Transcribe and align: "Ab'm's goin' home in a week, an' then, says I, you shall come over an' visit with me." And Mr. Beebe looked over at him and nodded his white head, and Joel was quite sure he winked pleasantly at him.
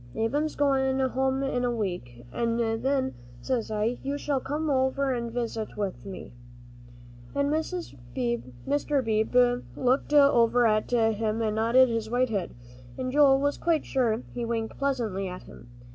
"Ab'm's 0.15 0.55
goin' 0.55 0.99
home 0.99 1.43
in 1.43 1.63
a 1.63 1.69
week, 1.71 2.25
an' 2.33 2.57
then, 2.57 3.13
says 3.39 3.69
I, 3.69 3.99
you 4.01 4.17
shall 4.17 4.39
come 4.39 4.67
over 4.67 5.13
an' 5.13 5.29
visit 5.29 5.77
with 5.77 6.07
me." 6.07 6.33
And 7.35 7.51
Mr. 7.51 9.03
Beebe 9.05 9.59
looked 9.75 10.11
over 10.11 10.65
at 10.65 10.89
him 10.89 11.43
and 11.43 11.55
nodded 11.55 11.89
his 11.89 12.09
white 12.09 12.29
head, 12.29 12.55
and 12.97 13.11
Joel 13.11 13.39
was 13.39 13.59
quite 13.59 13.85
sure 13.85 14.23
he 14.33 14.43
winked 14.43 14.79
pleasantly 14.79 15.27
at 15.27 15.43
him. 15.43 15.69